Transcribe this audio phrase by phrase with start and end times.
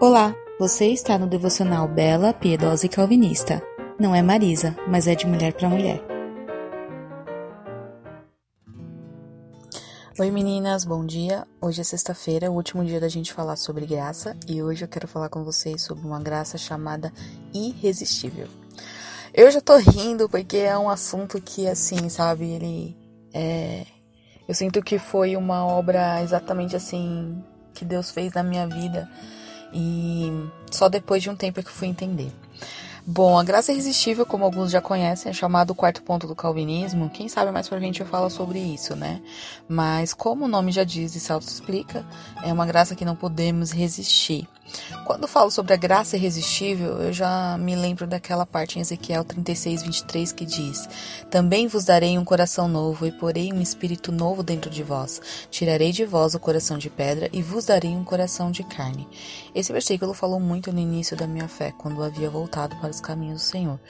[0.00, 3.60] Olá, você está no devocional Bela, Piedosa e Calvinista.
[3.98, 6.00] Não é Marisa, mas é de mulher para mulher.
[10.16, 11.44] Oi meninas, bom dia.
[11.60, 15.08] Hoje é sexta-feira, o último dia da gente falar sobre graça, e hoje eu quero
[15.08, 17.12] falar com vocês sobre uma graça chamada
[17.52, 18.46] irresistível.
[19.34, 22.96] Eu já tô rindo porque é um assunto que, assim, sabe, ele
[23.34, 23.84] é.
[24.46, 27.42] Eu sinto que foi uma obra exatamente assim
[27.74, 29.10] que Deus fez na minha vida
[29.72, 30.30] e
[30.70, 32.32] só depois de um tempo é que eu fui entender.
[33.10, 37.08] Bom, a graça irresistível, como alguns já conhecem, é chamado o quarto ponto do calvinismo.
[37.08, 39.22] Quem sabe mais pra frente eu falo sobre isso, né?
[39.66, 42.04] Mas como o nome já diz e se auto-explica,
[42.44, 44.46] é uma graça que não podemos resistir.
[45.04, 49.82] Quando falo sobre a graça irresistível, eu já me lembro daquela parte em Ezequiel 36,
[49.82, 50.88] 23 que diz:
[51.30, 55.20] Também vos darei um coração novo e porei um espírito novo dentro de vós.
[55.50, 59.08] Tirarei de vós o coração de pedra e vos darei um coração de carne.
[59.54, 63.42] Esse versículo falou muito no início da minha fé, quando havia voltado para os caminhos
[63.42, 63.80] do Senhor,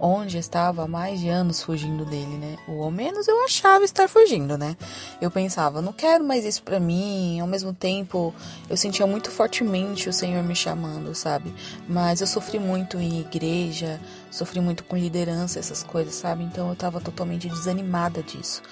[0.00, 2.56] onde estava há mais de anos fugindo dele, né?
[2.66, 4.76] Ou ao menos eu achava estar fugindo, né?
[5.20, 7.38] Eu pensava, não quero mais isso para mim.
[7.40, 8.34] Ao mesmo tempo,
[8.68, 11.54] eu sentia muito fortemente o Senhor me chamando, sabe?
[11.88, 16.44] Mas eu sofri muito em igreja, sofri muito com liderança, essas coisas, sabe?
[16.44, 18.62] Então eu tava totalmente desanimada disso.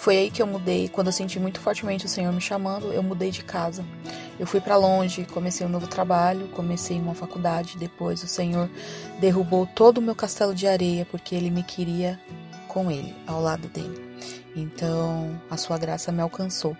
[0.00, 3.02] Foi aí que eu mudei, quando eu senti muito fortemente o Senhor me chamando, eu
[3.02, 3.84] mudei de casa.
[4.38, 8.70] Eu fui para longe, comecei um novo trabalho, comecei uma faculdade, depois o Senhor
[9.20, 12.18] derrubou todo o meu castelo de areia porque ele me queria
[12.66, 14.00] com ele, ao lado dele.
[14.56, 16.74] Então a sua graça me alcançou.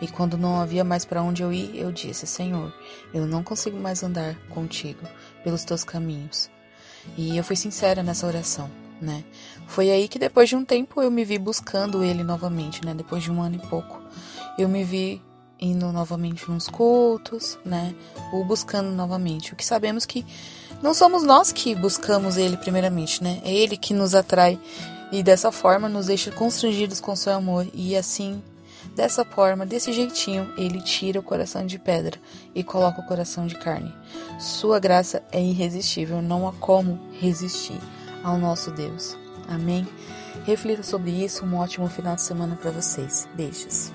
[0.00, 2.74] E quando não havia mais para onde eu ir, eu disse: Senhor,
[3.14, 5.06] eu não consigo mais andar contigo
[5.44, 6.50] pelos teus caminhos.
[7.16, 8.68] E eu fui sincera nessa oração,
[9.04, 9.24] né?
[9.66, 12.94] Foi aí que depois de um tempo eu me vi buscando ele novamente, né?
[12.94, 14.02] Depois de um ano e pouco,
[14.58, 15.22] eu me vi
[15.60, 17.94] indo novamente nos cultos, né?
[18.46, 19.52] Buscando novamente.
[19.52, 20.26] O que sabemos que
[20.82, 23.40] não somos nós que buscamos ele primeiramente, né?
[23.44, 24.58] É ele que nos atrai
[25.12, 28.42] e dessa forma nos deixa constrangidos com seu amor e assim,
[28.94, 32.18] dessa forma, desse jeitinho, ele tira o coração de pedra
[32.54, 33.94] e coloca o coração de carne.
[34.38, 37.80] Sua graça é irresistível, não há como resistir
[38.24, 39.16] ao nosso Deus.
[39.46, 39.86] Amém.
[40.44, 41.44] Reflita sobre isso.
[41.44, 43.28] Um ótimo final de semana para vocês.
[43.34, 43.92] Beijos.